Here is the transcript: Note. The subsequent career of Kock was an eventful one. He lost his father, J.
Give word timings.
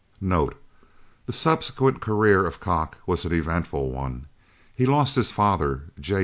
Note. 0.19 0.55
The 1.27 1.31
subsequent 1.31 2.01
career 2.01 2.43
of 2.47 2.59
Kock 2.59 2.97
was 3.05 3.23
an 3.23 3.33
eventful 3.33 3.91
one. 3.91 4.25
He 4.75 4.87
lost 4.87 5.13
his 5.13 5.29
father, 5.29 5.91
J. 5.99 6.19